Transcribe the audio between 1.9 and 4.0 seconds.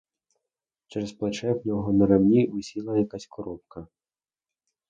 на ремені висіла якась коробка.